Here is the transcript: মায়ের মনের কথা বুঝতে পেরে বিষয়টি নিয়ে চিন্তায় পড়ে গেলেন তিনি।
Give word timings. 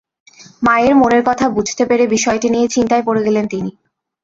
মায়ের 0.61 0.93
মনের 0.95 1.23
কথা 1.25 1.45
বুঝতে 1.49 1.83
পেরে 1.85 2.03
বিষয়টি 2.07 2.47
নিয়ে 2.49 2.67
চিন্তায় 2.67 3.03
পড়ে 3.07 3.21
গেলেন 3.23 3.45
তিনি। 3.47 3.71